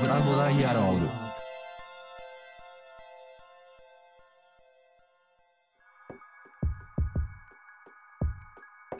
[0.00, 1.29] ブラボダイアローグ。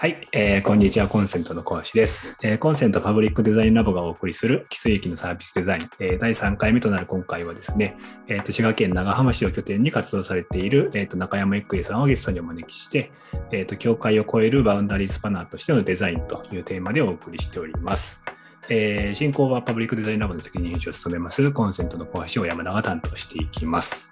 [0.00, 1.08] はい、えー、こんにちは。
[1.08, 13.12] コンセントの講師です、えー、コンセントパブリックデザインラボがお送りする奇跡のサービスデザイン、えー、第3回目となる今回はですね、えーと、滋賀県長浜市を拠点に活動されている、えーと、中山育英さんをゲストにお招きして、
[13.52, 18.22] えーと、境界を超えるバウンダリースパナーとしてのデザインというテーマでお送りしております。
[18.70, 24.10] えー、進行はパブリックデザインラボの責任編集を務めますコンセントの講師を山田が担当していきます。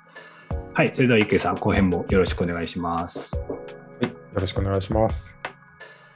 [0.74, 3.34] はい、それでは池さん、後編もよろしくお願いします。
[3.38, 3.42] は
[4.02, 5.34] い、よろしくお願いします。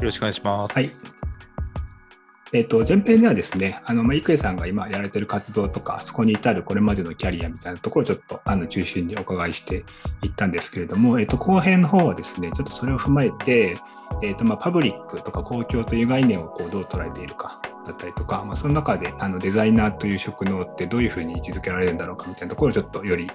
[0.02, 0.74] よろしくお願いします。
[0.74, 0.90] はい。
[2.52, 9.84] えっ、ー、と、前編ではですね、あの、まあ、郁恵さんが今やられてる活動とか、そこに至るこれまでのキャリアみたいなところをちょっと、あの、中心にお伺いして
[10.22, 13.78] いったんですけれども、えっ、ー、と、後編の方はですね、ちょっとそれを踏まえて、
[14.22, 23.30] えっ、ー、と、まあ、パブリックとか公共という概念をこう、どう捉えているかだったりとか、まあ、その中であのデザイナーという職能ってどういうふうに位置づけられるんだろうかみたいなところをちょっとより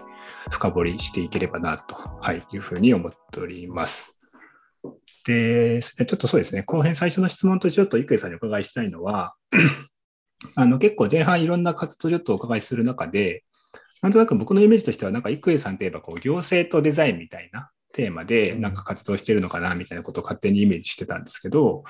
[0.52, 4.17] 深掘りしていければなと、はい、いうふうに思っております。
[5.28, 9.36] で、ちょっとそうですね、後編最初の質問とちょっと郁恵さんにお伺いしたいのは、
[10.56, 13.44] あの結構前半いろんな活動をちょっとお伺いする中で、
[14.02, 21.83] なんとなく僕のイメージとしては、なんか郁恵さんといえばこう行政とデザインみたいなテーマでなんか活動してるのかなみたいなことを勝手にイメージしてたんですけど、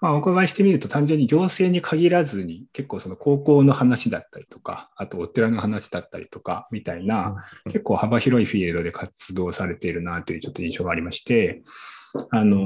[0.00, 11.62] まあ、お伺いしてみると単純に行政に限らずに結構その高校の話だったりとか、あとお寺の話だったりとかみたいな、結構幅広いフィールドで活動されているなというちょっと印象がありまして、
[12.30, 12.56] あの、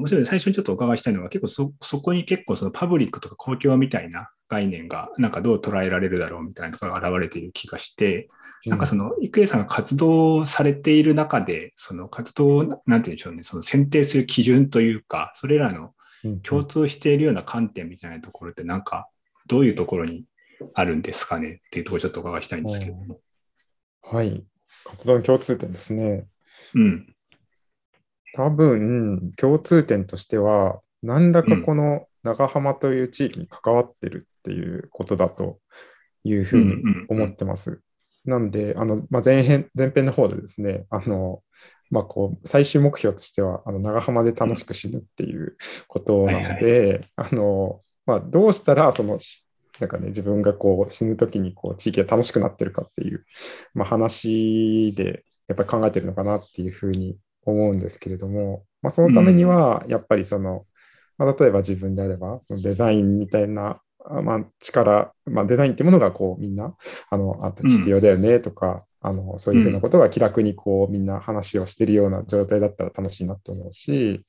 [0.00, 8.28] もちろん最初にちょっとお伺いしたいのは結構そそこに結構そのパブリックとか公共みたいな概念がなんかどう捉えられるだろうみたいなとかが現れている気がして、
[8.64, 15.94] なんかその、郁恵さんが活動されている中で、その活動を、なんて言うんでしょうね、その選定する基準というか、それらの
[16.42, 19.08] 共通しているような観点みたいなところってなんか
[19.46, 20.24] どういうところに
[20.74, 23.20] あるんですかねっていうところちょっとお伺いしたいんですけども。
[24.02, 24.44] はい。
[24.84, 26.26] 活動の共通点ですね。
[26.74, 27.15] うん。
[28.36, 35.58] 多分、共通点としては、何らかこの長浜という地域に関わってるっていうことだと
[36.22, 36.74] いうふうに
[37.08, 37.80] 思ってます。
[38.26, 41.42] なんで、あのまあ、前編前編の方でですね、あの
[41.90, 49.18] まあ、こう最終目標としてはあの長浜で楽しく死ぬっていうことなので、あのまあ、どうしたらその
[49.78, 53.24] なんかね、自分がこう死ぬ時にこう地域が楽しくなってるかっていう、
[53.72, 57.16] まあ、話でやっぱり考えてるのかなっていうふうに
[57.50, 60.64] 思うんですけれども、まあ、そのためにはやっぱりその、
[61.18, 66.76] まあ、例えば自分であればそのデザインみたいなまあ、力、まあ、デザインっていうものがこうみんな
[67.10, 74.20] あのあ必要だよねとか、うん、あのそういうふうなことが気楽にこうみんな話をしてるような状態だったら楽しいなと思うし、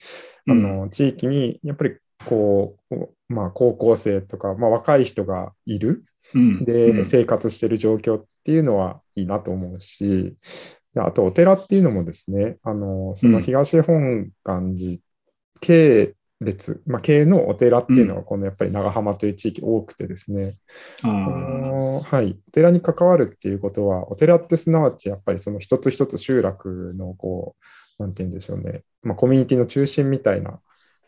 [0.47, 6.03] うん、あの地域にやっぱりこう、まあ、高校生とか、まあ、若い人がいる、
[6.33, 10.33] うん、で、生活してる状況っていうのはいいなと思うし、
[11.05, 14.97] あとお寺っていうのもですね、あのその東本願寺
[15.59, 20.51] 系列、まあ、系のお寺っていうのは、このやっぱり長浜という地域多くてですね、うん、
[21.01, 27.55] そのはい、お寺に関わるっていうことは、お寺ってすなわちやっぱりその一つ一つ集落のこ
[27.99, 30.59] う、なんて言うんでしょうね、まあ、コミュニティの中心みたいな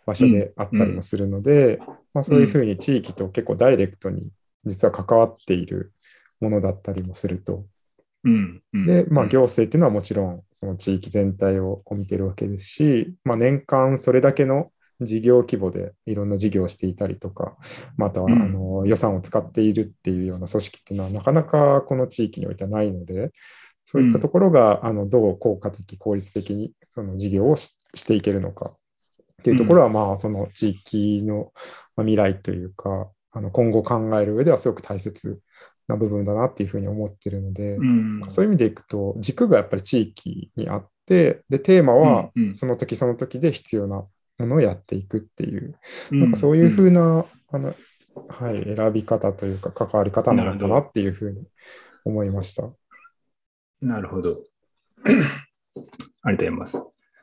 [0.06, 4.32] 場所であったりもするので、うん、まあ、そういうふうに地域と結構ダイレクトに
[4.66, 5.94] 実は関わっている
[6.40, 7.66] ものだったりもすると。
[8.24, 14.72] うんうん、で、まあ、行政っていうのはもちろんその地域全体を見てるわけですし、まあ、年間それだけの
[15.02, 17.56] 事業規模でいろんな事業をしていたりとか、
[17.96, 23.32] またはあの予算を使っているっていうような組織っていうのはなかなかこの地域においてはないので、
[23.86, 27.74] そういったところがあのどう効果的、効率的にその事業をし
[28.06, 28.76] ていけるのかっ
[29.44, 31.54] ていうところは、まあその地域の
[31.96, 35.40] 未来というか、あの今後考える上ではすごく大切
[35.90, 44.06] な部分だなっていうふうに思ってるので、うん、そういう意味でいくと軸がやっぱり地域にあってでテーマはその時その時で必要な
[44.38, 45.76] ものをやっていくっていう、
[46.12, 47.76] なんかそういうふうな、あの
[48.30, 51.44] はい、選び方というか関わり方なのかなっていうふうに
[52.06, 52.70] 思いました。
[53.82, 54.38] なるほど。
[55.04, 55.20] ありが
[56.24, 56.78] とうございます。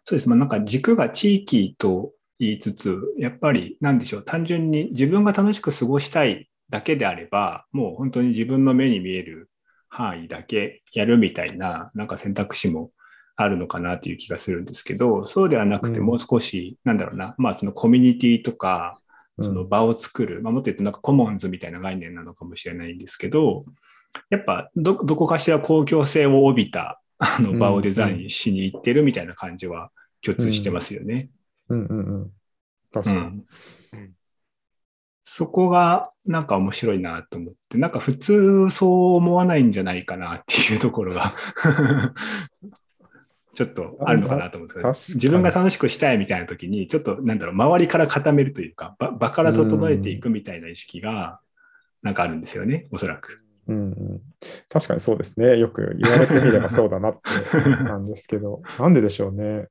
[0.05, 0.29] そうです。
[0.29, 9.51] まあ、なんか軸が地域と言いつつ、やっぱり何でしょう、単純に自分が楽しく過ごしたいだけであれば、もう本当に自分の目に見える
[9.89, 12.91] 範囲だけやるみたいな、なんか選択肢も
[13.37, 19.01] あるのかなという気がするんですけど、そうではなくて、もう少し、なんだろうな、まあ、そのコミュニティとか、
[19.41, 23.65] その場を作る、まあ、もっと言うとなんかコモンズみたいな概念なのかもしれないんですけど、
[24.31, 29.91] やっぱどこかしら公共性を帯びたあの場をデザインしに行ってるみたいな感じは
[30.23, 31.31] 共通してますよね。
[31.69, 31.85] うん。
[31.85, 32.15] うん。
[32.21, 32.33] うん。
[32.93, 33.45] 確かに。
[33.93, 34.16] うん
[35.28, 41.34] そこがなんか面白いなと思って、なんか普通そう思わないんじゃないかなっていうところが
[43.52, 51.40] ちょっとあるのかなと思うんですけど、自分が楽しくしたいみたいな時に、ちょっとなんだろう、周りから固めるというか、場場から整えていくみたいな意識が
[52.02, 53.44] なんかあるんですよね、おそらく。
[53.67, 54.20] うんうん、
[54.69, 55.58] 確かにそうですね。
[55.58, 57.19] よく言われてみればそうだなっ
[57.52, 59.67] てなんですけど、 なんででしょうね。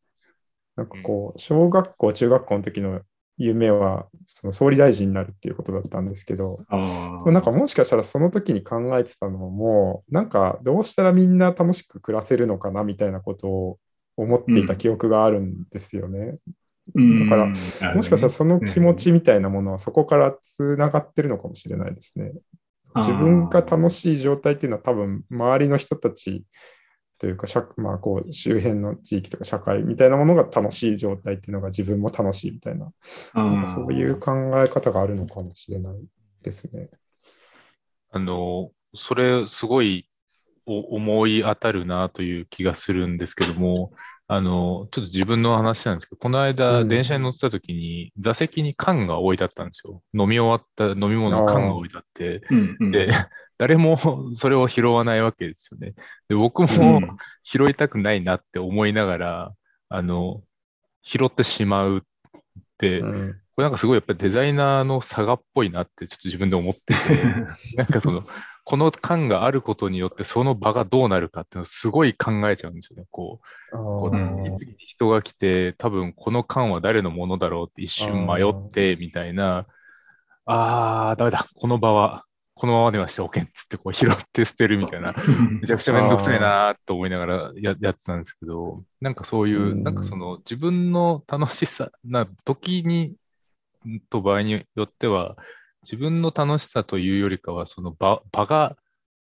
[0.75, 3.01] なんかこう、小学校、中学校の時の
[3.38, 13.78] 夢は、その総理大臣になるっていうことだったんですけど、あなんかもしかしたらその時に考えてたのも、なんかどうしたらみんな楽しく暮らせるのかなみたいなことを
[14.18, 16.36] 思っていた記憶があるんですよね。
[16.94, 17.56] だからも
[18.04, 22.32] しかしたらその気持ちみたいなものはそこからつながってるのかもしれないですね。
[22.96, 26.46] 自分が楽しい状態っていうのは多分周りの人たち
[27.18, 32.92] というか、社まあ、こう周辺の地域とか社会みたいなものが楽しい状態っていうのが自分も楽しいみたいな、
[33.68, 34.32] そういう考
[34.62, 35.94] え方があるのかもしれない
[36.44, 36.90] ですね。
[38.12, 40.08] あの、それすごい
[40.66, 43.92] お思い当たるなという気がするんですけども、
[44.28, 46.88] あの、ちょっと自分の話なんですけど、この間、うん。
[46.88, 50.02] 電車に乗ってた時に、座席に缶が置いてあったんですよ。
[50.14, 52.78] 飲み終わった飲み物の缶が置いてあって、うん。
[52.80, 52.92] うん。
[52.92, 53.12] で、
[53.57, 53.98] 誰も
[54.36, 55.94] それを拾わないわけですよね。
[56.30, 57.19] で、僕うもん。
[57.44, 59.56] 拾いたくないなって思いながら、
[59.90, 60.44] あの、
[61.04, 62.02] 拾ってしまうっ
[62.78, 63.42] て、こうん。
[63.60, 67.31] れなんかすごいやっぱりデザイナーの差がっぽいなってちょっと自分で思ってて、
[67.75, 68.28] なんかその、
[68.66, 73.08] この缶があることによってその場がどうなるかっていうのをすごい考えちゃうんですよね。
[73.12, 74.16] こう、あこうー
[74.58, 79.68] 次々に人が来て、多分この缶は誰のものだろうって一瞬迷ってみたいな、
[80.46, 82.25] あー、ダメだ、この場は
[82.56, 85.13] このままではしておけんっつってこう拾って捨てるみたいな、
[85.62, 89.84] めちゃくちゃめんどくさいなと思いながらややってたんですけど、なんかそういうう、ん。
[89.84, 93.16] なんかその自分の楽しさな時に、
[94.10, 95.36] と場合によっては、
[95.84, 98.78] 自分の楽しさというよりかは、その場場が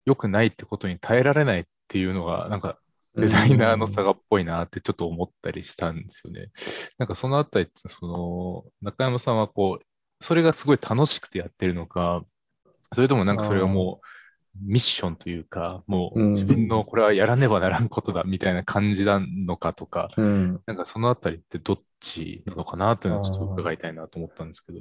[0.05, 2.79] 良くないってことに耐えられないっていうのが、なんか
[3.15, 6.51] デザイナーの差がっぽいなってちょっと思ったりしたんですよね。
[6.99, 9.85] なんかそのあたりその中山さんはこう、
[10.25, 12.23] それがすごい楽しくてやってるのか、
[12.95, 14.07] それともなんかそれがもう
[14.65, 24.79] ミッションというか、もううん自分のこれはやらねばならんことだみたいな感じなのかとか、うんなんかそのあたりってどっちなのかなっていうのをちょっと伺いたいなと思ったんですけど。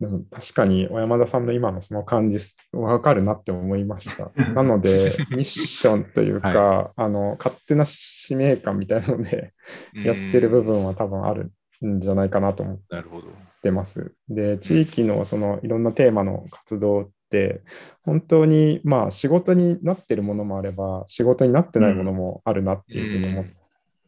[0.00, 2.38] でも確かに小山田さんの今のその感じ
[2.72, 4.30] わかるなって思いました。
[4.54, 9.54] なのでミッションというか、あの勝手な使命感みたいなので
[9.94, 11.50] やってる部分は多分ある
[11.84, 13.28] んじゃないかなと思っなるほど。
[13.68, 14.12] てます。
[14.28, 17.60] で地域のそのいろんなテーマの活動って
[18.02, 23.44] 本当にまあ仕事になってるものもあれば仕事になってないものもあるなっていうふうに思っ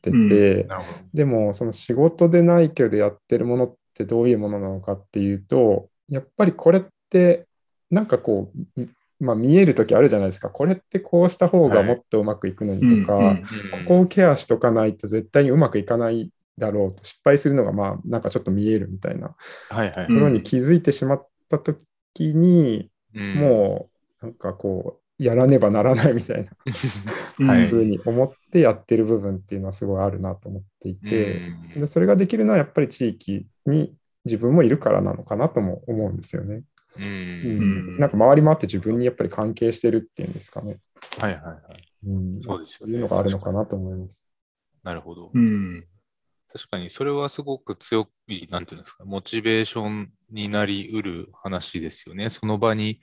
[0.01, 0.69] てて、うん。
[0.69, 0.99] なるほど。
[1.13, 7.47] でもその仕事でないけどやってるものってどういうものなのかっていうとやっぱりこれって
[7.91, 10.49] なんかこう、まあ、見える時あるじゃないですか。
[10.49, 13.43] これってこうした方がもっとうまくいくのにとか、うんうん。
[13.43, 13.45] こ
[13.87, 16.31] こをケアしとかないと絶対にうまくいかない
[16.61, 19.29] だろうと失敗するのがまあなんかちょっと見えるみたいな。
[19.29, 21.81] ところに気づいてしまった時
[22.19, 23.91] に、うんも
[24.23, 26.51] うなんかこうやらねばならないみたいな
[27.41, 31.49] うんはいふうに思ってやってる部分っていうのはすごいあるなと思っていて。
[31.75, 36.63] うんでそれができるのはやっぱり地域に自分もいるからなのかなとも思うんですよね。
[36.97, 37.99] ううんん。
[37.99, 40.79] なんか周りもあって自分にやっぱり関係してるっていうんですかね。
[41.19, 41.61] はいはいはい。
[42.07, 44.27] うん、そうですよねそういうのがあるのかなと思います。
[44.83, 45.31] なるほど。
[45.33, 45.87] うん
[46.53, 52.31] 確かにそれはすごく強い、なんていうんですか、モチベーションになりうる話ですよね。
[52.31, 53.01] その場に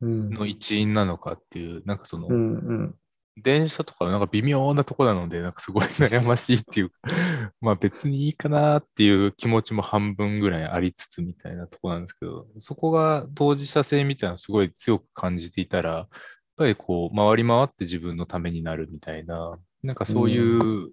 [0.00, 0.30] うん。
[0.30, 2.98] の一員なのかっていう、なんかその、うんうん
[3.36, 6.96] 電車とかなんか微妙なとこなので、なんかすごい悩ましいっていうか、
[7.60, 16.08] まあ別にいいかなっていう気持ちも半分ぐらいありつつみたいなとこなんですけど、そこが当事者性みたいなのをすごい強く感じていたら、やっ
[16.56, 20.38] ぱりこう、回り回って自分のためになるみたいな、なんかそうい
[20.84, 20.92] う、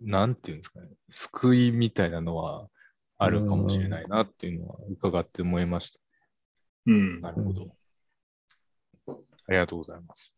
[0.00, 2.68] なんていうんですかね、救いみたいなのは
[3.18, 6.00] あるかもしれないなっていうのは伺って思いました。
[6.86, 7.76] うんなるほど。
[9.48, 10.34] ありがとうございます。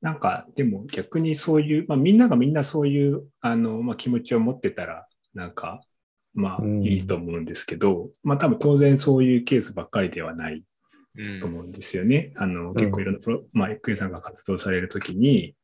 [0.00, 5.80] なんか、でも逆にそういう、まあ、みんながみんなそういうあの、まあ、気持ちを持ってたら、なんか、
[6.34, 10.64] まあうんいいと思うんですけど、まあ多分当然そういうケースばっかりではない
[11.16, 12.32] うんと思うんですよね。
[12.36, 15.54] あの結構いろんなプロ、まあ、エックエさんが活動されるときに、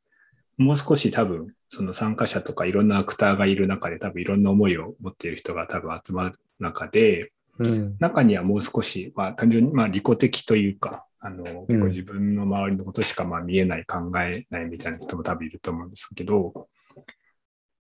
[0.61, 7.97] もう少し多分、その参加者とかいろんなアクターがいる中で、多分いろんな思いを持っている人が多分集まる中で、うん。
[7.99, 16.69] 中にはもう少し、まあ、単純にまあ利己的というか、あの結構自分の周りのことしかまあ見えない、考えないみたいな人も多分いると思うんですけど、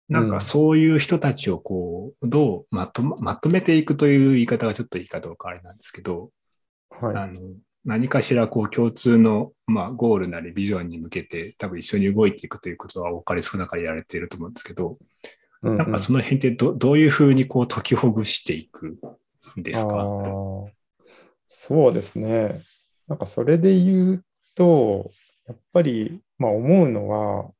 [0.08, 6.30] なんかそういう人たちをこう、どうまとまとめていくという言い方がちょっといいかどうかあれなんですけど、
[6.88, 7.16] はい。
[7.16, 7.40] あの
[7.84, 14.96] 何かしらこう共通の、まあ、ゴールなりビジョンに向けて多分一緒に動いていくということは多かれ少なかれやられていると思うんですけど、
[15.62, 15.78] うんうん。
[15.78, 18.98] なんかその辺ってどどういうふうにこう解きほぐしていく
[19.58, 20.68] んですあかー。
[21.46, 22.62] そうですね。
[23.06, 24.24] なんかそれで言う
[24.54, 25.10] と、
[25.46, 27.50] やっぱり、まあ、思うのは、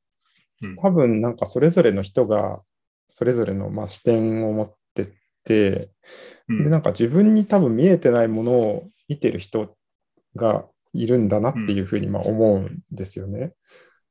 [0.63, 0.77] うん。
[0.77, 2.63] 多分なんかそれぞれの人が
[3.09, 5.09] それぞれのまあ視点を持ってっ
[5.45, 5.91] て、
[6.49, 6.65] うん。
[6.65, 9.77] でなんか自分に多分見えてないものを見てる人
[10.37, 13.53] がいるんだなっていうふうにまあ思うんですよね。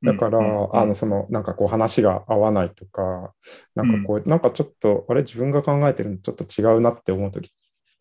[0.04, 0.68] だから、うん。
[0.76, 3.32] あのそのなんかこう話が合わないとか、
[3.74, 7.50] なんかこう、なんかちょっと、あれ、自分が考えてるのちょっと違うなって思うとき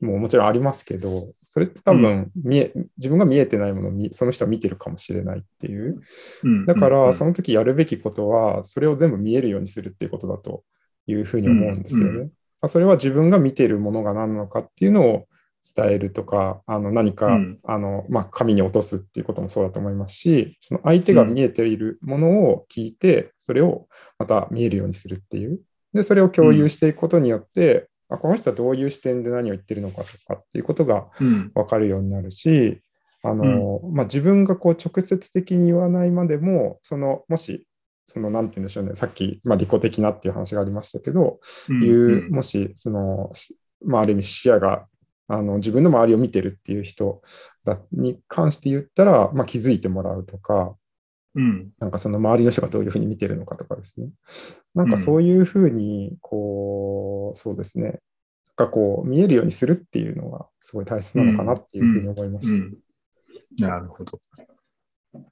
[0.01, 6.01] ももちろんありますけど、それって多分見え、自分が見えてないものを見その人は見てるかもしれないっていう。
[6.43, 6.65] うん。
[6.65, 10.63] だから、その時やるべきことは、それを全部見えるようにするっていうことだと
[11.07, 12.29] いうふうに思うんですよね。
[12.61, 12.69] うん。
[12.69, 15.25] それは自分が見ているものが何なのかっていうのを
[15.75, 17.59] 伝えるとか、あの何か、うん。
[17.63, 23.87] あのまあ、紙に落とすっていうこともそうだと思いますし、その相手が見えているものを聞いて、それを
[24.19, 25.61] また見えるようにするっていう。
[25.93, 31.51] で、それを共有していくことによって、あこの人はどういう視点で何を言ってるのかとかっていうことがうん。
[31.53, 32.81] 分かるようになるし、
[33.23, 37.65] あのまあ、自分がこう直接的に言わないまでも、そのもし、
[38.05, 41.39] そのなんて言うんでしょうね、さっき、まあ、利己的なっていう話がありましたけど、
[41.69, 41.83] うん。
[41.83, 42.31] いう、うん。
[42.31, 43.55] もし、その、し
[43.85, 44.87] まあ、ある意味視野が、
[45.27, 47.21] あの、自分の周りを見てるっていう人
[47.63, 50.75] だに関して言ったら、まあ、気づいてもらうとか、
[51.35, 54.09] うんなんかその周りの人がどういうふうに見てるのかとかですね。
[54.75, 58.01] なんかそういうふうに、こう、そうですね。
[58.55, 62.53] なんかこう、見えるようにするっていうのがすごい大切なのかなっていうふうに思いました。
[62.53, 62.77] うん
[63.59, 64.19] なるほど。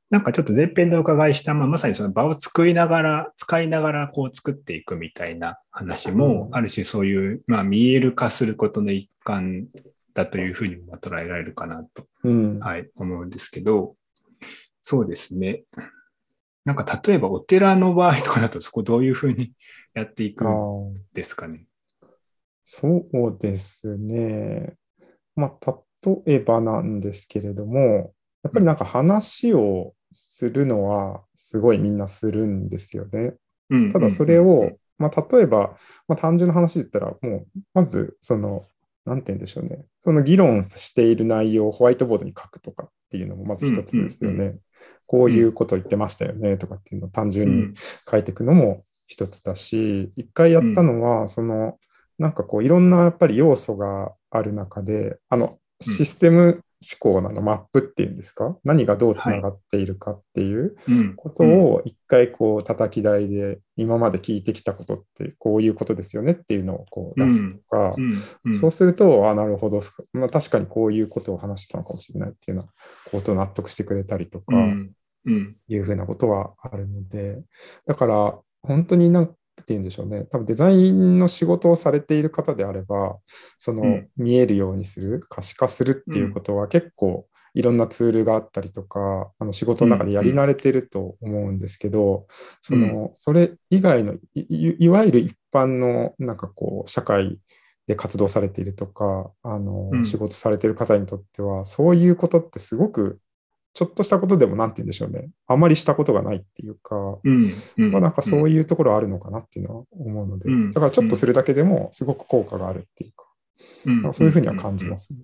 [0.09, 9.67] なんかちょっと前編でお伺いした、まあ、まさにその場を作りながら、使いながらこう作っていくみたいな話も、うんある種そういう、まあ、見える化することの一環
[10.13, 12.59] だというふうにも捉えられるかなと、うん。
[12.59, 13.93] はい、思うんですけど、
[14.81, 15.63] そうですね。
[16.65, 19.53] なんか例えばお寺の場合とかだとそこどういうふうに
[19.95, 21.65] やっていくんですかね？
[22.63, 24.75] そうですね。
[25.35, 33.33] まあ、例えばなんですけれども、やっぱりなんか話をするのはすごいみんなするんですよね。
[33.69, 38.65] うんただそれを、まあ、例えば、まあ、単純な話で言ったら、もう、まず、その、
[39.05, 39.85] なんて言うんでしょうね。
[40.01, 44.55] その議論している内容をホワイトボードに書くとかっていうのもまず一つですよね。
[45.07, 47.73] こういうこと言ってましたよねとかっていうのを単う純にん
[48.09, 51.79] 書いていくのも一つだし、一回やったのは、その、
[52.19, 56.63] なんかこう、いろんなやっぱり要素がある中で、あの、システム思
[56.99, 58.57] 考なのマップっていうんですか？
[58.63, 61.15] 何がどうつながっているかっていううん。
[61.15, 67.95] ことを一回こう叩き台で今まで聞いてきたことってこういうことですよねっていうのをこう出すとか、
[68.59, 69.79] そうすると、あなるほど、
[70.13, 72.71] まあ、確かにこういうことを話してたのかもしれないっていうような
[73.11, 74.53] ことを納得してくれたりとか、
[75.67, 77.41] いうふうなことはあるので、
[77.85, 83.17] だから本当になんて言うんでしょうね、多分デザインの仕事をされている方であれば、
[83.57, 84.07] そのうん。
[84.17, 92.27] 見えるようにする、可視化するっていうことは結構いろんなツールがあったりとか、あの仕事の中でやり慣れてると思うんですけど、
[92.61, 97.39] そのそれ以外のいいいわゆる一般のなんかこう社会
[97.87, 100.05] で活動されているとか、あのうん。
[100.05, 103.19] 仕事されている方にとっては、そういうことってすごく
[103.73, 105.29] ちょっとしたことでもなんて言うんでしょうね。
[105.47, 113.25] あまりしたことがないっていうか、うんうんまあなんかそういうところあるのかなっていうのは思うので、うんだからちょっとするだけでもすごく効果があるっていうか、
[113.85, 115.19] うんかそういうふうには感じますね。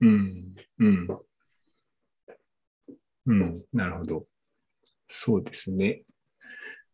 [0.00, 0.54] うん。
[0.78, 1.18] うん。
[3.26, 3.64] うん。
[3.72, 4.24] なるほど。
[5.08, 6.02] そうですね。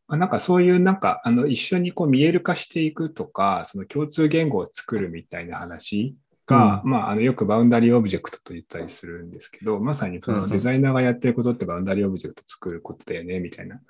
[0.08, 6.16] まあ、なんかそういうなんかあの一緒にこう見える化していくとか、その共通言語を作るみたいな話
[6.46, 13.80] が、まあ、あのよく boundary object と言ったりするんですけど、まさにそうんうんのデザイナーがやってることって boundary object 作ることだよねみたいな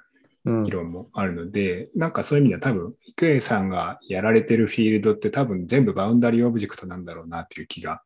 [0.47, 0.63] うん。
[0.63, 8.03] 議論もあるので、なんかそういう意味では多分、郁英さんがやられてるフィールドって多分全部 boundary object なんだろうなという気が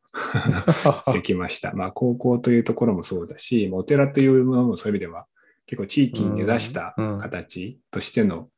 [1.13, 1.71] できました。
[1.73, 5.27] まあ、高校というところもそうだし、まあお寺というものもそういう意味では、
[5.67, 7.13] 結構地域に根ざしたうん。
[7.13, 7.17] うん。
[7.19, 8.49] 形としての、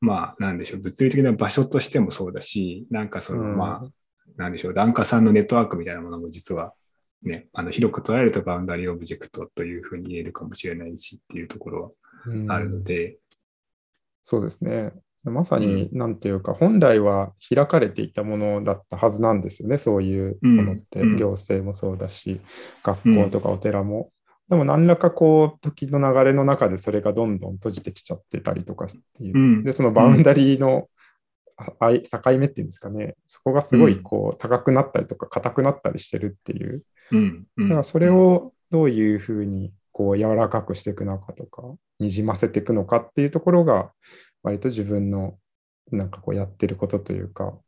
[0.00, 3.56] まあ、なんでしょう、物理的な場所としてもそうだし、なんかその、うん。
[3.56, 3.88] まあ、
[4.36, 6.74] なんでしょう、檀家さんのネットワークみたいなものも実は、
[7.22, 11.94] ね、あの広く捉えると boundary object というふうに言えるかもしれないしっていうところ
[12.26, 12.46] うん。
[12.46, 13.18] はあるので、
[14.22, 14.92] そうですね。
[15.24, 21.10] まさに、なんていうか、本来は開かれていたものだったはずなんですよね、そういうものって、うん。
[21.12, 22.40] うん行政もそうだし、
[22.82, 24.12] 学校とかお寺も。
[24.48, 29.64] でも何らかこう時の流れの中でそれがどんどん閉じてきちゃってたりとかっていう、うん。
[29.64, 30.88] でその boundaryーの、
[31.60, 37.46] 境目っていうんですかねそこがすごいこう高くなったりとか硬くなったりしてるっていううん。
[37.56, 41.62] うんだからそれ、をどういうふうにこう柔らかくしていくのかとか
[41.98, 43.90] にじませていくのかっていうところが
[44.42, 45.36] 割と自分の
[45.90, 47.58] なんかこうやってることというか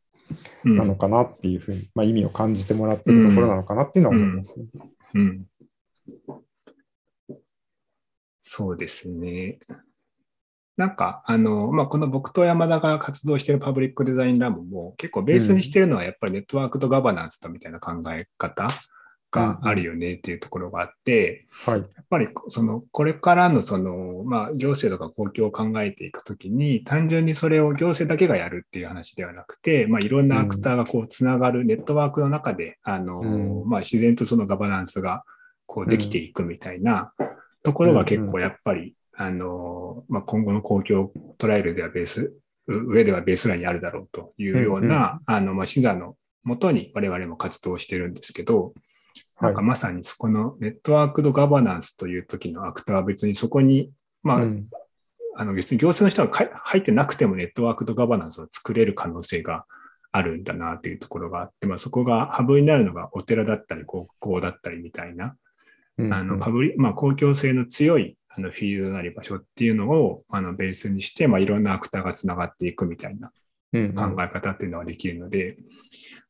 [0.64, 4.66] うんなのかなっていうふうに、まあ、意味を感じてもらってるところなのかなっていうのは思いますね。
[5.14, 5.46] うん。
[8.40, 9.58] そうですね。
[10.82, 18.66] なんか、あの、まあ、この僕と山田が活動しているパブリックデザインラボも結構ベースにしてるのはやっぱりネットワークとガバナンスとみたいな考え方
[19.30, 21.78] があるよねっていうところがあって、はい。
[21.78, 33.68] やっぱりそのこれからのその、まあ、行政とか公共を考えていくときに、単純にそれを行政だけがやるっていう話ではなくて、まあ、いろんなアクターがこうつながるネットワークの中で、あのうん。
[33.68, 35.22] まあ、自然とそのガバナンスが
[35.66, 37.12] こうできていくみたいな
[37.62, 42.34] ところが結構やっぱり、あのまあ、今後の公共を捉えるではベース、
[42.66, 48.72] う上ではベースラインにあるだろうというような、あのまあ、視座のもとに我々も活動してるんですけど、
[49.40, 53.90] なんかまさにそこのネットワークとガバナンスという時のアクターは別にそこに、
[54.22, 54.66] まあ、うん。
[55.34, 59.64] あの別に行政の人がか入ってなくてもネットワークとガバナンスを作れる可能性が
[60.10, 65.34] あるんだなというところがあって、まあ、そこがハブになるのがお寺だったり高校だったりみたいな、
[65.96, 66.12] うん。
[66.12, 73.30] あのパブリまあ、公共性の強いあのフィールドなり場所っていうのをあのベースにして、まあ、いろんなアクターがつながっていくみたいな
[73.72, 75.56] うん考え方っていうのはできるので、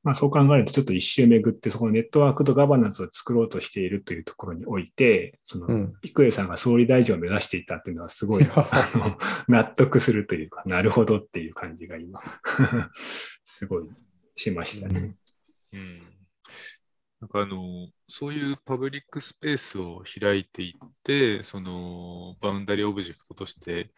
[0.05, 5.93] まあ、そう考えるとちょっと一周巡ってそこのネットワークとガバナンスを作ろうとしているというところにおいてその、うん。
[6.03, 9.19] 郁恵さんが総理大臣を目指していたっていうのはすごい あの
[9.49, 12.21] 納得するというかなるほどっていう感じが今
[13.45, 13.89] すごい
[14.37, 15.15] しましたね。
[15.73, 16.03] うん。
[17.23, 23.91] なんかあの、そういうパブリックスペースを開いていって、その boundary object として、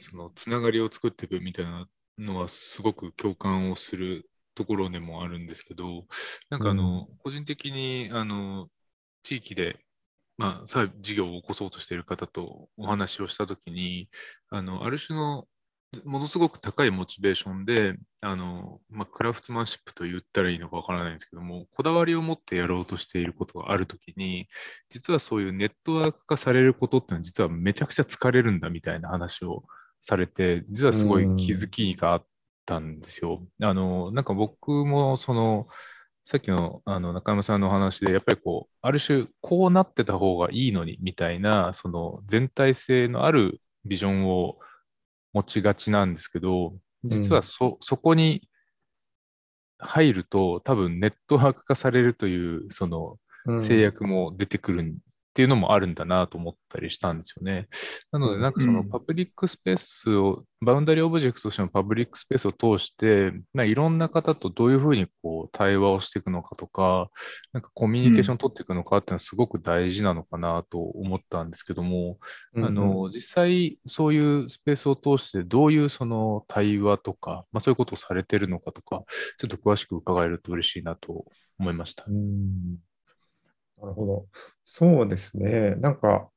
[0.00, 6.08] そのつながりを作っていくみたいなのはすごく共感をするところでもあるんですけど、
[6.48, 8.68] なんかあの、個人的にあの
[9.22, 9.78] 地域で、
[10.36, 14.10] まあ事業を起こそうとしている方とお話をしたときに、
[14.50, 15.46] あの、ある種の
[16.04, 24.48] ものすごく高いモチベーションで、あの、まあ、クラフトマンシップと言ったらいいのかわからないんですけども、こだわりを持ってやろうとしていることがあるときに、
[24.88, 29.64] 実はそういうネットワーク化されることっていうのは実はめちゃくちゃ疲れるんだみたいな話を
[30.00, 32.26] されて、実はすごい気づきがあっ
[32.66, 33.44] たんですよ。
[33.60, 35.66] あの、なんか僕もその、
[36.26, 44.58] さっきのあの中山さんのお話で、やっぱりこう、ある種、こうなってた方がいいのにみたいな、その全体性のあるビジョンを
[45.32, 48.48] 持ちがちなんですけど、実はそ,、そこに
[49.78, 53.16] 入ると、多分ネットワーク化されるという、その
[53.46, 53.60] うん。
[53.62, 54.94] 制約も出てくる
[55.30, 57.68] っていうのもあるんだなと思ったりしたんですよね。
[58.10, 67.10] なので、なんかそのうんパブリックスペースを、 boundary object としてのパブリックスペースを通して、まあ、いろんな方とどういうふうにこう対話をしていくのかとか、
[67.52, 72.18] なんかコミュニケーションを取っていくのかっていうのはすごく大事なのかなと思ったんですけども、
[72.54, 79.04] うんあの、実際そういうスペースを通してどういうその対話とか、まあそういうことをされてるのかとか、
[79.38, 81.24] ちょっと詳しく伺えると嬉しいなと
[81.60, 82.12] 思いましたう。
[82.12, 82.89] ん
[83.80, 84.26] なるほど。
[84.64, 85.74] そうですね。
[85.76, 86.28] なんか、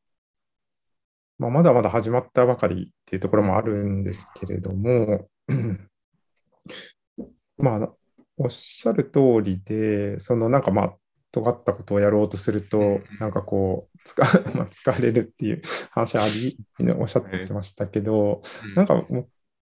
[1.38, 5.28] まあ、まだまだ始まったばかりっていうところもあるんですけれども、
[7.58, 7.94] まあ、
[8.38, 10.94] おっしゃる通りで、そのなんかまあ、
[11.32, 14.24] 尖ったことをやろうとすると、なんかこう、つか
[14.56, 16.58] まあ、疲れるっていう 話あり、
[16.98, 18.42] おっしゃってましたけど、
[18.76, 19.06] なんか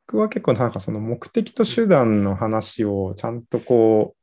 [0.07, 4.16] 僕は結構なんかその目的と手段の話をちゃんとこう、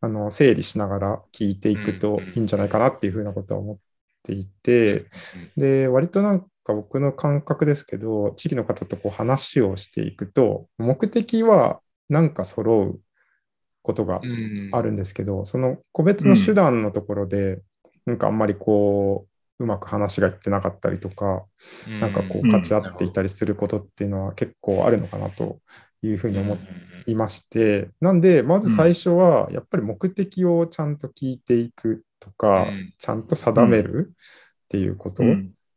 [0.00, 3.78] あの整理しながら聞いていくといいんじゃないかなっていうふうなことは思っ
[4.22, 5.08] ていて、
[5.56, 13.00] で、割となんか僕の感覚ですけど、地域の方とこう話をしていくと、目的はなんか揃う
[13.82, 14.26] ことが
[14.70, 17.60] あるんですけど、その個別の手段のところで、
[18.06, 19.26] なんかあんまりこ
[19.58, 21.44] う、うまく話がいってなかったりとか、
[22.00, 25.58] なんかこう、勝ち合っていたりすることっていうのは結構あるのかなと
[26.02, 26.56] いうふうに思
[27.06, 32.66] いまして、なんで、まず最初は、やっぱり目的をちゃんと聞いていくとか、
[32.98, 34.16] ちゃんと定めるっ
[34.68, 35.22] ていうこと。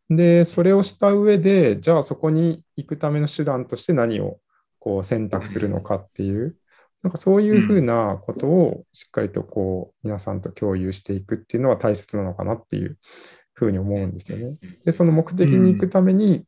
[0.09, 4.39] で、それをした上で、じゃあそこに行くための手段として何を
[4.79, 6.57] こう選択するのかっていう、
[7.01, 12.97] なんかそういうふうなことをしっかりとこう皆さんと共有していくっていうのは大切なのかなっていう
[13.53, 14.53] ふうに思うんですよね。
[14.85, 16.45] で、その目的に行くために、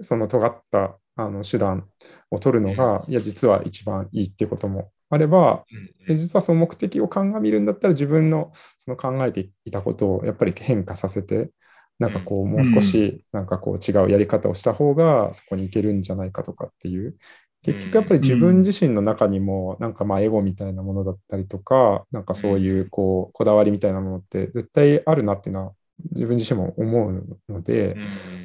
[0.00, 1.88] その尖ったあの手段
[2.30, 5.64] を取るのが、いや、実は一番いいっていうこともあれば、
[6.06, 11.50] で実はその目的を鑑みるんだったら自分のその考えていたことをやっぱり変化させて、
[11.98, 17.16] なんかこう、もう少し、なんかこう、違うやり方をした方が、そこに行けるんじゃないかとかっていう。
[17.62, 25.72] 結局やっぱり自分自身の中にも、なんかまあエゴみたいなものだったりとか、なんかそういうこう、こだわりみたいなものって絶対あるなっていうのは、
[26.12, 27.96] 自分自身も思うので、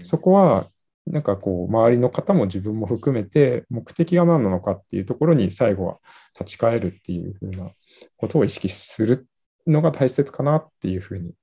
[0.02, 0.68] そこは
[1.08, 5.98] なんかこう、周りの方も自分も含めて、目的が何なのかっていうところに最後は
[6.40, 7.72] 立ち返るっていうふうな
[8.18, 9.28] ことを意識する
[9.66, 11.34] のが大切かなっていうふうに、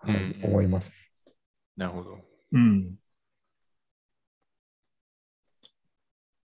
[0.00, 0.94] はい、思います。
[1.76, 2.18] なるほど。
[2.52, 2.94] うん。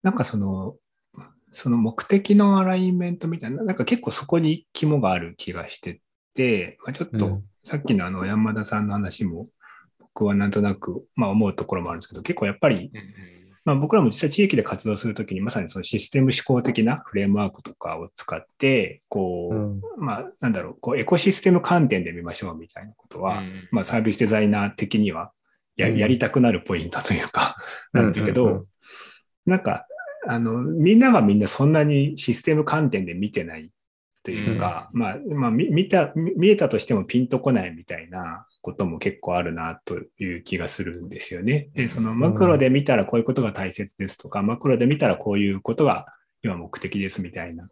[0.02, 0.76] なんかその、
[1.52, 6.00] その目的のアライメントみたいな、なんか結構そこに肝がある気がして
[6.34, 9.48] て、まあ、ちょっとさっきのあの山田さんの話も、
[10.20, 12.92] 僕はなんとなく、まあ、思うところもあるんですけど、結構やっぱり、
[13.64, 25.32] まあ、僕らも実際地域で活動するときに、まさにそのシステム思考的なフレームワークとかを使って、こう、うん、まあ、なんだろう、こう、エコシステム観点で見ましょうみたいなことは、うん、まあ、サービスデザイナー的には
[25.76, 27.56] や、やりたくなるポイントというか、
[27.94, 28.66] なんですけど、
[29.46, 29.86] なんか、
[30.28, 33.70] あの、みんながみんなそんなにシステム観点で見てない
[34.22, 41.70] というか、うん、まあ、まあ、見た、見えたとしてもピンとこないみたいなことも結構あるなという気がするんですよね。
[41.74, 46.06] で、そのマクロで見たらこういうことが大切ですとか、マクロで見たらこういうことが
[46.42, 47.68] 今目的ですみたいな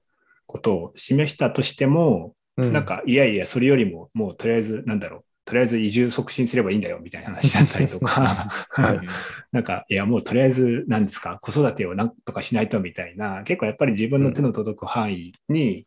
[0.47, 9.01] ことを示したとしても、うん、なんか、いやいや、それよりももうとりあえず、なんだろう、とりあえず移住促進すればいいんだよみたいな話だったりとか、 はい、
[9.53, 15.87] なんか、いや、もうとりあえず、何ですか、子育てをなんとかしないとみたいな、結構やっぱり自分の手の届く範囲に、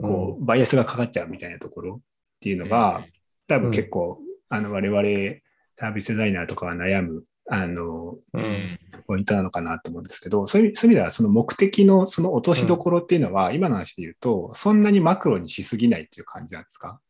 [0.00, 2.04] こう、バイアスがかかっちゃうみたいなところっ
[2.40, 3.04] ていうのが、
[3.50, 5.40] 多分結構、うん、あの、我々
[5.76, 17.00] サービスデザイナーとかは悩む、あの、うん、ポイントなのかなと思うんですけど、そういうそういう意味では、その目的のその落としどころっていうのは、うん、今の話で言うと、そんなにマクロにしすぎないっていう感じなんですか？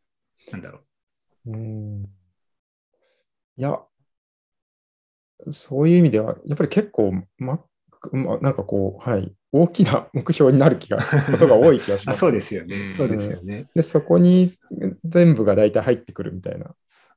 [0.51, 0.81] なんだろ
[1.47, 1.51] う。
[1.53, 2.05] うん。
[3.57, 3.79] いや、
[5.51, 7.61] そういう意味では、やっぱり結構、ま、
[8.13, 10.99] ま、なんかこう、はい、大きな目標になる気が、
[11.31, 12.93] ことが多い気がします、そうですよね。
[12.93, 13.67] そうですよね。
[13.75, 14.47] で、そこに
[15.05, 16.67] 全部が大体入ってくるみたいな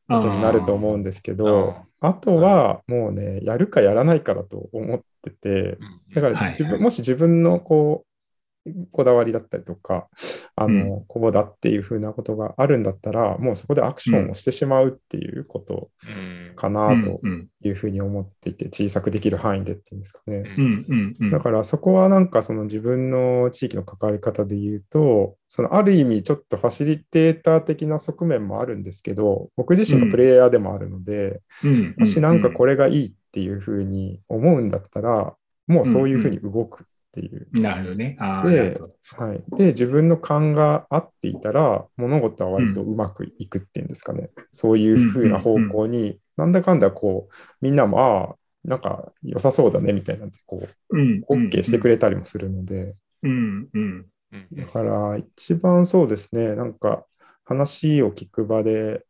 [0.10, 5.78] ことになると思うんですけど、あとはもうね、やるかやらないかだと思ってて、
[6.14, 8.13] だから自分、もし自分のこう、
[8.92, 10.08] こだわりだったりとか、
[10.56, 15.90] あの、うん、こうだっていうふうなことがあるんだったら、もうそこでアクションをしてしまうっていうこと
[16.56, 17.20] かなと
[17.62, 20.44] いうふうに思っていて、小さくできる範囲でっていうんですかね。
[21.30, 31.42] だからそこはなんかその自分の地域の関わり方で言うと、そのある意味ちょっとファシリテーター的な側面もあるんですけど、僕自身がプレイヤーでもあるので、
[31.98, 35.36] もしなんかこれがいいっていうふうに思うんだったら、
[35.68, 37.48] もうそういうふうに動くっていう。
[37.52, 38.18] なるほどね。
[38.44, 38.82] で
[39.18, 44.30] はい、で、自分の勘が合っていたら、物事は割とうまくいくっていうんですかね。
[44.36, 52.96] うん、そういうふうな方向に、うんうん、なんだかんだこう、みんなも、ああ、なんか良さそうだねみたいなこう、うん、OK してくれたりもするので。
[53.22, 54.06] うんうん、
[54.54, 57.06] だから、一番そうですね、なんか
[57.46, 59.06] 話を聞く場で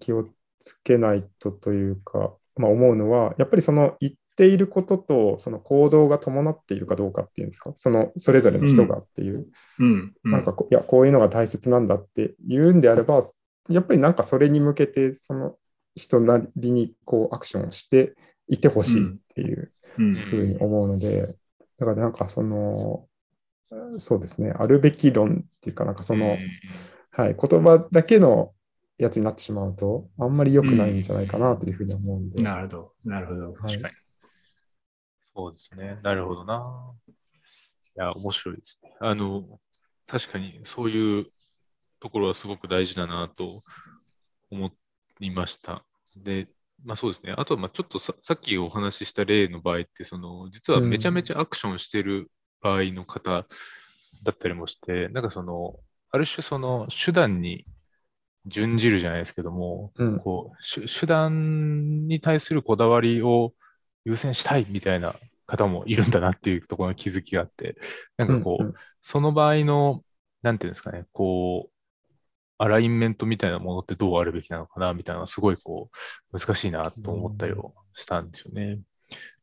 [0.00, 0.28] 気を
[0.60, 9.46] つけないとというか、まあ、思うのは、やっぱりその言っていることとその行動が伴っているかどうかっていうんですか、そのそれぞれの人がっていう、
[9.78, 13.20] うん、うん、なんかこいやこういうのが大切なんだって言うんであれば、
[13.68, 15.56] やっぱりなんかそれに向けて、その
[15.94, 18.14] 人なりにこうアクションをして
[18.48, 21.36] いてほしいっていうふうに思うので、
[21.78, 23.06] だからなんかその、
[23.98, 26.36] そうですね、あるべき論っていうか、なんかその、
[27.10, 28.52] はい、言葉だけの
[28.98, 32.42] やつになってしまうと、あんまり良くないんじゃないかなというふうに思うんで。
[32.42, 33.52] なるほど、なるほど。
[33.52, 33.94] 確かに。
[35.34, 35.98] そうですね。
[36.02, 36.94] なるほどな。
[37.08, 37.12] い
[37.96, 38.94] や、面白いですね。
[39.00, 39.60] あの、
[40.06, 41.26] 確かにそういう
[42.00, 43.60] ところはすごく大事だなと
[44.50, 44.70] 思
[45.20, 45.84] いました。
[46.16, 46.48] で、
[46.84, 47.34] まあそうですね。
[47.36, 53.46] あと、まあちょっとささっきお話しした例の場合って、その、実はめちゃめちゃアクションしてる場合の方
[54.22, 55.76] だったりもして、うん、なんかその、
[56.10, 57.66] ある種その手段に
[58.46, 63.52] 準じるじゃないですけども、うん、こう手段に対するこだわりを
[64.04, 65.14] 優先したいみたいな
[65.46, 67.76] 方もいるんだなっていうところの気づきがあって、
[68.16, 70.02] なんかこう、うんうん、その場合の、
[70.42, 71.74] なんていうんですかね、こう、
[72.58, 75.90] アラインメントみたいなものってどうあるべきなのかなみたいなのすごいこ
[76.32, 78.80] う、難しいなと思ったりをしたんですよね。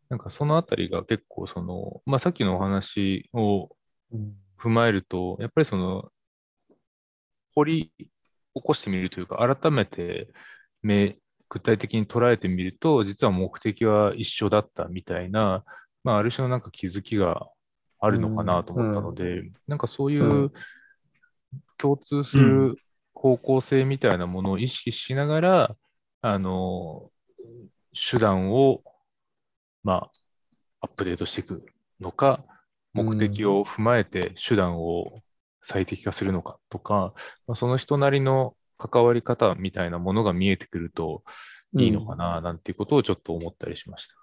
[0.09, 3.69] なんかそのあたりが結構その、まあさっきのお話を
[4.59, 6.11] 踏まえると、やっぱりその、
[7.53, 8.09] 掘り起
[8.53, 10.29] こしてみるというか、改めて
[10.81, 11.17] 目
[11.51, 15.65] 具体的に捉えてみると、実は目的は一緒だったみたいな、
[16.01, 17.49] まあ、ある種のなんか気づきが
[17.99, 20.53] あるのかなと思ったので、うん、なんかそういう
[21.77, 22.77] 共通する
[23.13, 25.75] 方向性みたいなものを意識しながら、
[26.21, 27.11] あの、
[27.93, 28.81] 手段を、
[29.83, 30.11] まあ、
[30.79, 31.65] アップデートしていく
[31.99, 32.45] のか、
[32.93, 35.19] 目的を踏まえて手段を
[35.63, 37.13] 最適化するのかとか、
[37.45, 38.55] まあ、その人なりの
[38.89, 41.23] 関わり方みたいなものが見えてくると
[41.77, 44.15] いいのかな、なんていうことをちょっと思ったりしました。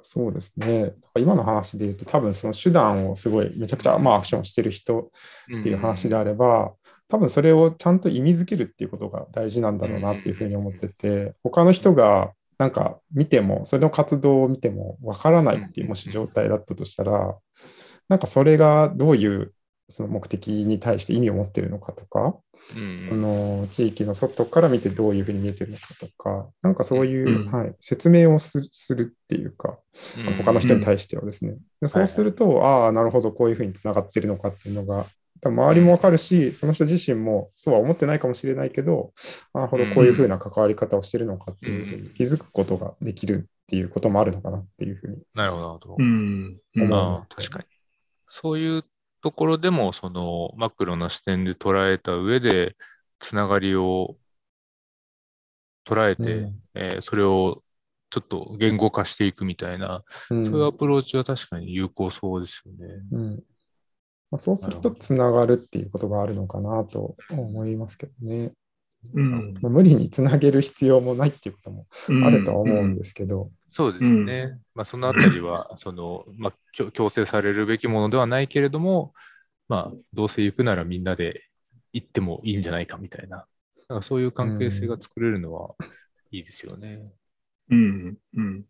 [0.00, 0.94] そうですね。
[1.18, 6.72] 今の話で言うと、多分その手段をすごいめちゃくちゃまあアクションしてる人っていう話であれば、
[7.08, 17.36] 多分それをちゃんと意味づけるっていうことが大事なんだろうなっていうふうに思ってて、他の人がなんか見ても、それの活動を見てもわからないっていうもし状態だったとしたら、
[18.08, 19.52] なんかそれがどういう
[19.88, 22.36] その目的に対して意味を持っているのかとか、
[22.76, 28.60] うん、その地域の外から見てどういうふうに見えてるのかとか、なんかそういう、うん、はい、説明をす
[28.94, 29.78] るっていうか、
[30.18, 31.56] うん、他の人に対してはですね。
[31.80, 35.06] でそうすると、はい、ああ、なるほど、こういうふうにつながってるのかっていうのが、
[35.40, 39.12] 多分周りもわかるし、その人自身もそうは思ってないかもしれないけど、
[39.54, 45.16] なるほど、こういうふうな関わり方をしてるのかっていうふうに気づくことができるっていうこともあるのかなっていうふうに。
[45.34, 45.96] なるほど。
[45.98, 46.58] うん。
[46.74, 47.64] まあ、確かに。
[48.28, 48.84] そういう
[49.22, 52.76] ところでも、そのマクロな視点で捉えた上で、
[53.18, 54.16] つながりを
[55.84, 57.62] 捉えて、うん、えー、それを
[58.10, 62.94] ちょっと言語化していくみたいな、うん、そういうアプローチは確かに有効そうですよね。
[63.12, 63.42] うん。
[64.30, 68.52] まあ、そうすると、つながるっていうことがあるのかなと思いますけどね。
[69.14, 71.86] うん、無理につなげる必要もないっていうことも
[72.24, 74.50] あるとは思うんですけど、そうですね。
[74.50, 79.14] うん、まあ、そのあたりは、 その、まあ、強制されるべきものではないけれども、
[79.68, 81.42] まあ、どうせ行くならみんなで
[81.92, 83.46] 行ってもいいんじゃないかみたいな、
[83.88, 85.74] なんかそういう関係性が作れるのは
[86.30, 87.02] いいですよね。
[87.70, 88.64] うん、うん。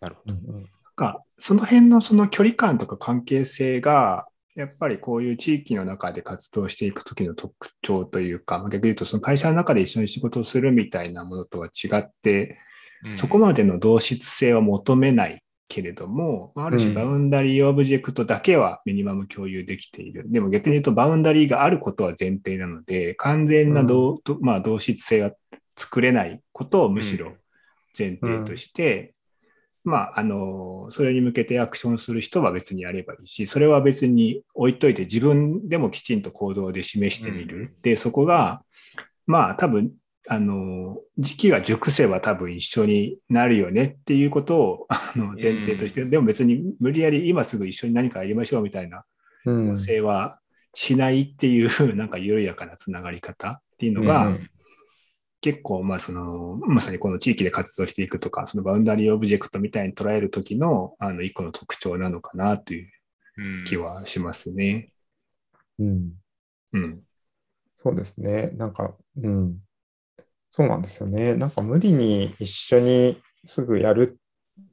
[0.00, 0.34] なるほど。
[0.34, 12.58] なんか、その辺のその距離感とか関係性が、やっぱりこういう地域の中で活動していくときの特徴というか、逆に言うとその会社の中で一緒に仕事をするみたいなものとは違って、
[13.14, 20.30] そこまでの同質性は求めないけれども、ある種 boundary object だけはミニマム共有できている。
[20.30, 25.32] でも逆に言うと boundary があることは前提なので、完全な同,、まあ、同質性が
[25.76, 27.32] 作れないことをむしろ
[27.98, 29.14] 前提として、
[29.84, 37.76] まあ、あの、それに向けてアクションする人は別にやればいいし、それは別に置いといて自分でもきちんと行動で示してみる。
[37.82, 38.62] で、そこが、
[39.26, 39.92] まあ多分
[40.28, 49.04] あの、時期が熟せば多分一緒になるよねっていうことを あの前提として、うん、でも別に無理やり今すぐ一緒に何かやりましょうみたいな
[49.44, 50.40] 要請は
[50.74, 54.50] しないっていう、なんか緩やかなつながり方っていうのが、うん、
[55.40, 62.90] 結構、まあその、まさにこの地域で活動していくとか、その boundary object みたいに捉える時の、あの、一個の特徴なのかなという
[63.66, 64.92] 気はしますね。
[65.78, 66.12] うん。
[66.72, 67.00] うん。
[67.74, 68.50] そうですね。
[68.56, 69.58] なんか、うん。
[70.56, 71.34] そうなんですよね。
[71.34, 74.18] なんか無理に一緒にすぐやる、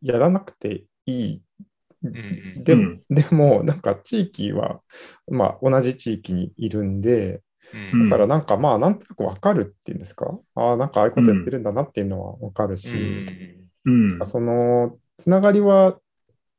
[0.01, 1.41] やらなくていい。
[2.63, 4.79] でも、でもなんか地域は、
[5.29, 7.41] まあ、同じ地域にいるんで、
[8.01, 12.89] だからなんかまあなんとなくわかるっていうんですか、ああ、なんかああいうことやってるんだなっていうのはわかるし、
[13.83, 15.99] うん、そのつながりは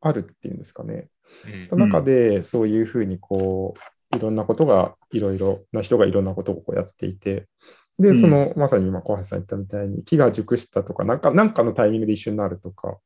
[0.02, 1.08] あるっていうんですかね。
[1.70, 3.72] その中でそういうふうにこ
[4.12, 7.48] ういろんなことがいろいろな人がいろんなことをこうやっていて、
[7.98, 12.98] で、その、まさに今、小橋さん言ったみたいに、木が熟したとか、なんか、なんかのタイミングで一緒になるとか、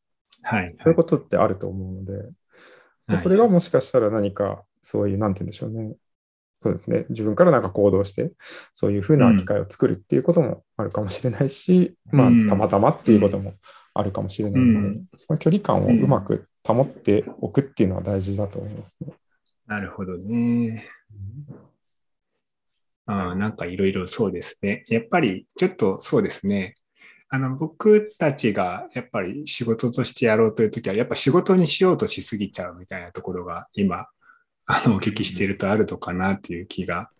[0.42, 2.12] はい、そういうことってあると思うので、
[3.06, 5.94] はい、それがもしかしたら何か、そういう、なんて言うんでしょうね。
[6.60, 7.06] そうですね。
[7.10, 8.32] 自分からなんか行動して、
[8.72, 13.54] そういうふうな機会を作るっていうこともあるかもしれないし、うん、まあ、たまたまっていうことも
[13.94, 19.12] あるかもしれないので、うん、その距離感をうまく保っておくっていうのは大事だと思いますね。
[19.66, 20.84] なるほどね。
[23.10, 24.84] あなんかいろいろそうですね。
[24.88, 26.74] やっぱりちょっとそうですね。
[27.30, 34.06] あの僕たちがやっぱり仕事としてやろうというときは、やっぱ仕事にしようとしすぎちゃうみたいなところが今、
[34.66, 37.10] あのお聞きしているとあるのかなという気が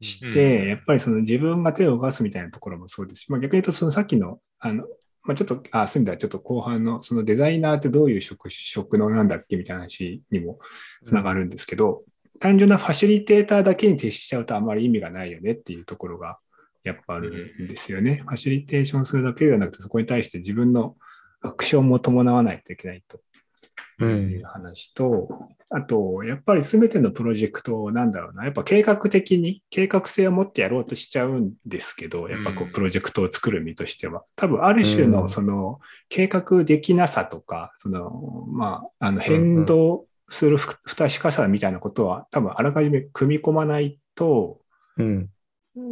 [0.00, 4.84] して、やっぱりその自分が手を動かすみたいなところもそうですし、まあ、逆に言うとそのさっきの、あの
[5.24, 10.58] まあ、ちょっと、あ、そういう意味ではちょっと後半のそのデザイナーってどういう職職能なんだっけみたいな話にも
[11.02, 12.02] つながるんですけど、
[12.40, 16.38] 単純なファシリテーターだけに徹しちゃうとあんまり意味がないよねっていうところが
[16.82, 18.22] やっぱあるんですよね。
[18.26, 20.96] ファシリテーションするだけではなくて、そこに対して自分の
[21.42, 23.20] アクションも伴わないといけないと。
[24.02, 25.28] いう話と、
[25.70, 44.60] うん、あと、やっぱり全てのプロジェクトなんだろうな、やっぱ計画的に計画性を持ってやろうとしちゃうんですけど、やっぱこうプロジェクトを作る身としては、多分ある種のその計画できなさとか、その、まあ、あの変動、する不確かさみたいなことは多分あらかじめ組み込まないと、
[44.96, 45.28] うん、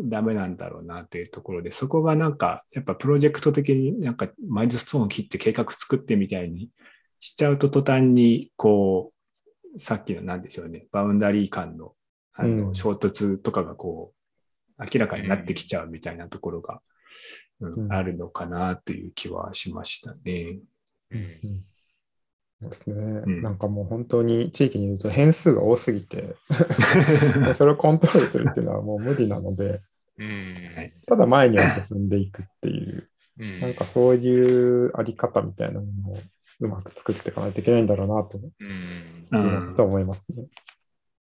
[0.05, 6.71] ダメなんだろうなというところで、そこがなんか、やっぱプロジェクト的になんかマイルストーンを切って計画作ってみたいに
[7.21, 9.13] しちゃうと途端に、こ
[9.75, 11.93] う、さっきのなんでしょうね、バウンダリー間の
[12.41, 14.13] あの衝突とかがこ
[14.79, 16.81] う、明らかになってきちゃうみたいなところが、
[17.61, 20.61] うん、あるのかなという気はしましたね。
[21.11, 21.65] うん
[22.61, 26.35] ですね、うん、なんかもう本当に地域にいると変数が多すぎて
[27.55, 29.81] それをコントロールするっていうのはもう無理なので、
[30.19, 36.19] うん、ただ前には進んでいくっていう、うん、なんかそういうあり方みたいなものを
[36.61, 38.41] うまく作っていかないといけないんだろうなと,、
[39.31, 40.45] うん、と思いますね。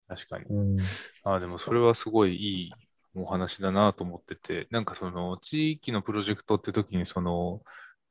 [0.07, 0.45] 確かに。
[0.45, 0.77] うん、
[1.23, 2.71] あでもそれはすごいいい
[3.13, 7.61] お話だなと思ってて、なんかその地域のプロジェクトって時にその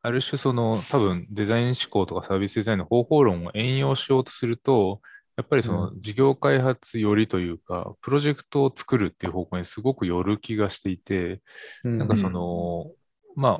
[0.06, 5.00] ある種その多分デザイン思考とかサービスデザインの方法論を援用しようとすると、
[5.36, 11.42] やっぱりその事業開発よりというか、プロジェクトを作るっていう方向にすごく寄る気がしていて、
[11.82, 12.92] なんかその、
[13.34, 13.58] ま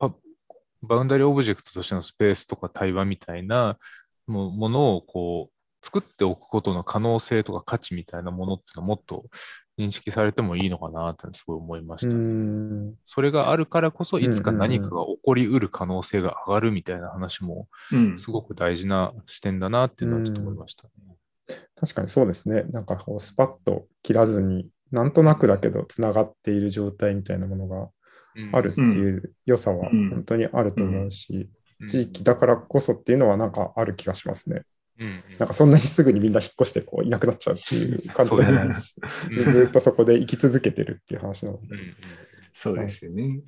[0.00, 0.10] あ、
[0.82, 3.78] boundary object としてのスペースとか対話みたいな
[4.26, 9.26] ものをこう作っておくことの可能性とか価値みたいなものっていうのをもっと
[9.78, 12.94] 認識されてもいいのかなってすごい思いました、ね。
[13.06, 17.68] それがあるからこそ、いつか何かが起こりうる可能性が上がるみたいな話も、
[18.16, 20.90] すごく大事な視点だなっていうのはちょっと思いましたね。
[21.76, 22.64] 確かにそうですね。
[22.70, 27.88] なんかこうスパッと切らずに、なんとなくだけどつながっている状態みたいなものが
[28.52, 31.48] あるっていう良さは本当にあると思うし、
[31.86, 34.62] 地域だからこそっていうのはなんかある気がしますね。
[34.98, 38.94] うんなんかそんなにすぐにみんな引っ越してこういなくなっちゃうっていう感じでもないし、
[39.30, 41.76] ずっとそこで生き続けてるっていう話なので。
[42.50, 43.40] そうですよね。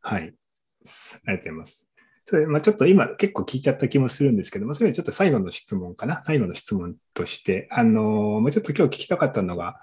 [0.00, 0.22] はい。
[0.22, 1.92] ありがとうございます。
[2.24, 6.22] それまあ、ちょっと今結構聞いちゃった気もするんですけども、それはちょっと最後の質問かな。
[6.24, 9.80] 最後の質問として、あの、もうちょっと今日聞きたかったのが、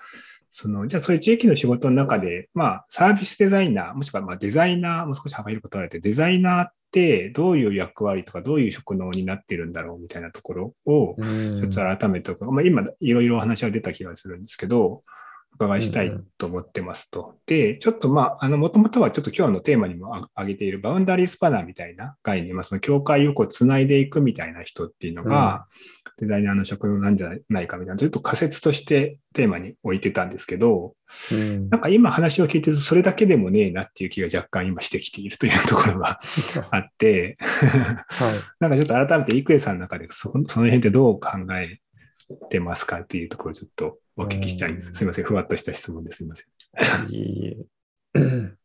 [0.49, 15.03] その、じゃあそういう地域の仕事の中で、まあ、サービスデザイナー、もしくはまあデザイナー、もう少し幅広く取られて、デザイナーってどういう役割とかどういう職能になってるんだろうみたいなところを、ちょっと改めて、まあ、今いろいろお話は出た気がするんですけど、お
[15.59, 17.35] 伺いしたいと思ってますと。
[17.45, 25.67] で、ちょっとまあ、あの、もともとはちょっと今日のテーマにも挙げているバウンダリースパナーみたいな概念、まあ、その境界をこう繋いでいくみたいな人っていうのが、
[26.17, 30.93] デザイナーの職能なんじゃないかみたいな、ちょっと仮説としてテーマに置いてたんですけど、
[31.31, 36.19] うん、なんか今話を聞いてるとそれだけでもねえなっていう気が若干今してきているというところが
[36.71, 41.79] あって、はい、 なんかちょっと改めて郁恵さんの中でそその辺ってどう考え
[42.49, 44.93] てますかっていうところをちょっとお聞きしたいんです。
[44.93, 47.13] すみません、ふわっとした質問ですみません。
[47.13, 47.65] いい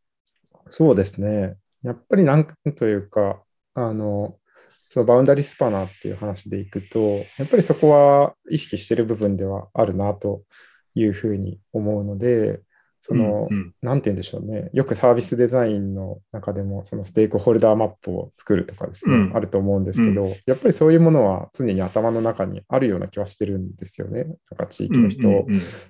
[0.70, 1.57] そうですね。
[1.83, 3.42] やっぱりなんというか、
[3.74, 4.38] あの、
[4.88, 10.42] そのバウンダリースパナーっていう話でいくと、やっぱりそこは意識してる部分ではあるなと
[10.94, 12.61] いうふうに思うので、
[13.06, 14.70] その、うんうん、なんて言うんでしょうね。
[14.72, 24.24] よくサービスデザインの中でも、そのステークホルダーマップを作るとかですね、うん、あると思うんですけど、うん、やっぱりそういうものは常に頭の中にあるような気はしてるんですよね。
[24.24, 25.28] なんか地域の人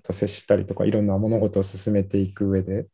[0.02, 2.88] と接したりとか、いろんな物事を進めていく上で。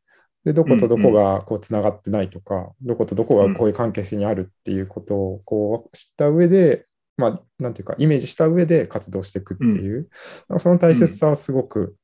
[0.44, 6.84] で、どことどこがこうつながってないとか、うんうん、どことどこがこういう関係性にあるっていうことをこう知った上で、
[7.16, 10.08] まあ、なんていうか、イメージした上で活動していくっていう、
[10.48, 11.96] うん、その大切さはすごく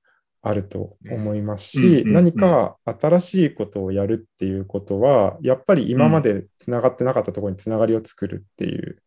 [0.49, 9.03] あると思いますし、何か新しいことをやるっていうことは、やっぱり今までつながってなかったところにつながりを作るっていう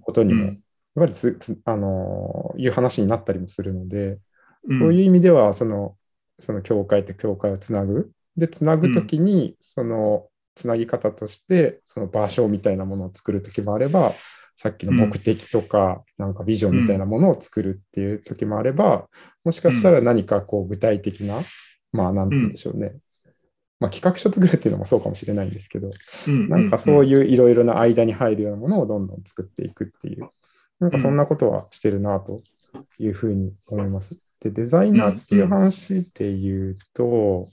[0.00, 0.54] ことにも、やっ
[0.96, 4.18] ぱりつあのいう話になったりもするので、
[4.78, 5.96] そういう意味では、その、
[6.38, 8.12] その教会と教会をつなぐ。
[8.36, 14.14] で、つなぐときに、その、つなぎ方として、その場所みたいなものを作るときもあれば、
[14.62, 19.08] さっきの目的とか、なんかビジョンみたいなものを作るっていう時もあれば、
[19.42, 21.42] もしかしたら何かこう具体的な、
[21.90, 22.92] まあなんて言うんでしょうね。
[23.80, 25.90] まあ企画書作るっていうのもそうかもしれないんですけど、
[26.48, 30.28] なんかそういういろいろな間に入るようなものをどんどん作っていくっていう、
[30.78, 32.40] なんかそんなことはしてるなと
[33.00, 34.36] いうふうに思います。
[34.38, 37.44] で、デザイナーっていう話で言うと、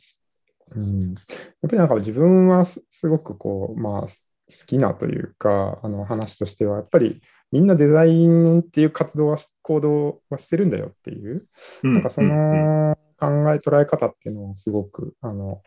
[0.75, 1.15] うん、やっ
[1.63, 4.07] ぱりなんか自分はすごくこう、まあ、
[4.49, 7.21] 好きなというか、あの話としては、やっぱり
[7.51, 11.45] みんなデザインっていう活動は、行動はしてるんだよっていう、
[11.83, 15.61] なんかその考え、捉え方っていうのはすごく、あの、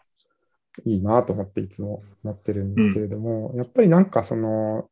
[0.85, 4.89] いいなと思っていつも思ってるんですけれども、うん、やっぱりなんかその、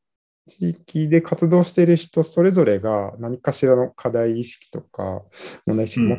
[0.47, 5.23] 地域で活動している人それぞれが何かしらの課題意識とか
[5.65, 6.19] 問題意識持っ、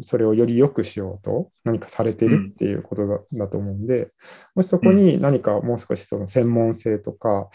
[0.00, 4.08] それをより良くしようと何かされてるっていうことだ,、だと思うんで、
[4.54, 7.48] もしそこに何かもう少しその専門性とか、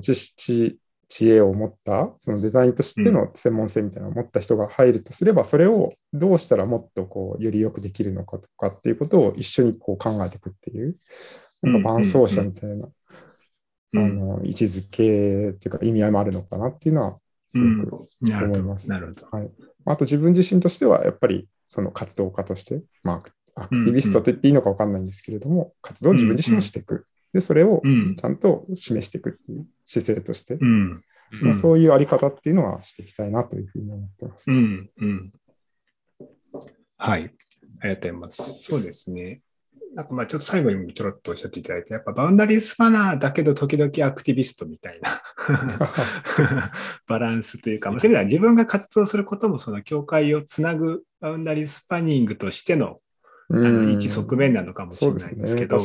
[0.00, 0.78] 知知
[1.12, 10.96] 知恵を持った、そのデザインとしての専門性みたいなのを持った人が入るとすれば、それをどうしたらもっとこうよりよくできるのかとかっていうことを一緒にこう考えていくっていう、
[11.62, 17.94] なんか伴走者みたいな、あの位置づけっていうか意味合いもあるのかなっていうのはすごく
[18.24, 18.88] 思います。
[18.88, 19.26] なるほど。
[19.30, 19.50] はい、
[19.84, 23.22] あと自分自身としてはやっぱりその活動家として、ま
[23.54, 27.06] あ、アクティビストって言っていいのか分かんないんですけれども、活動を自分自身もしていく。
[27.32, 31.02] で、それをうんちゃんと示していくっていう姿勢として、うん。
[31.42, 34.50] まあ、そういうあり方っていうのはしていきたいなというふうに思ってます。
[34.50, 34.90] うん。
[34.96, 35.32] うん。
[36.98, 37.34] はい。
[37.80, 38.62] ありがとうございます。
[38.64, 39.40] そうですね。
[39.94, 45.22] なんかまあちょっと最後にもちょろっとおっしゃっていただいて、やっぱバウンダリースパナーだけど時々アクティビストみたいな。
[47.06, 53.00] バランスというか、まあ、そういう意味では自分が活動することもその境界をつなぐバウンダリースパニングとしての
[53.50, 55.76] あの一側面なのかもしれないんですけど、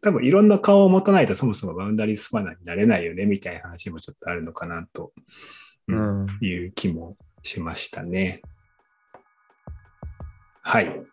[0.00, 5.12] 多分いろんな顔を持たないとそもそもバウンダリースパナーになれないよねみたいな話もちょっとあるのかなと、
[5.88, 6.38] ううんん。
[6.40, 8.40] いう気もしましたね。
[10.62, 11.04] はい。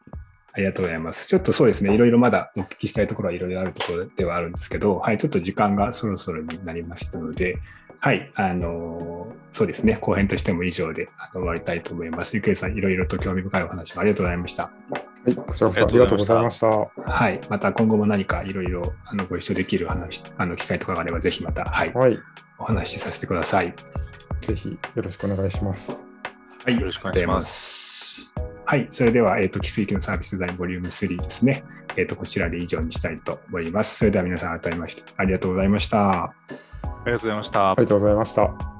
[0.54, 1.28] ありがとうございます。
[1.28, 7.60] ちょっとそうですね、いろいろまだお聞きしたいところはいろいろあるところではあるんですけど、はい、ちょっと時間がそろそろになりましたので、
[8.00, 12.36] はい、あのーそうですね、後編としても以上であの終わりたいと思います。
[12.36, 14.64] ゆくえさん、いろいろと興味深いお話もありがとうございました。
[14.64, 14.72] は
[15.26, 16.68] い、こちらこそありがとうございました。
[16.68, 22.20] はい、また今後も何かいろいろあのご一緒できる話、あの機会とかがあれば、ぜひまた、はい、はい、
[22.60, 23.74] お話しさせてください。
[24.42, 26.06] ぜひよろしくお願いします。
[26.64, 27.87] はい、よろしくお願いしますす。
[28.70, 31.64] はい、それでは、えっ、と、奇跡のサービスデザインボリューム3ですね。
[31.96, 33.96] えっ、と、こちらで以上にしたいと思います。
[34.00, 36.24] それでは皆さん改めましてありがとうございました。
[36.26, 36.34] あ
[37.06, 37.84] りがとうございましたあり。
[37.84, 38.77] がとうございました。